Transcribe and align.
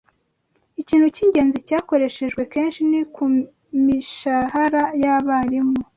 Ikintu 0.81 1.07
cyingenzi 1.15 1.57
cyakoreshejwe 1.67 2.41
kenshi 2.53 2.79
ni 2.89 3.01
kumishahara 3.13 4.83
yabarimu 5.03 5.77